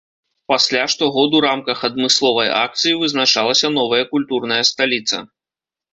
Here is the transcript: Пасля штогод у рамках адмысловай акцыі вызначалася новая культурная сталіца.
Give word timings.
Пасля 0.51 0.79
штогод 0.93 1.35
у 1.39 1.41
рамках 1.45 1.83
адмысловай 1.89 2.49
акцыі 2.63 2.95
вызначалася 3.03 3.67
новая 3.79 4.03
культурная 4.15 4.63
сталіца. 4.71 5.17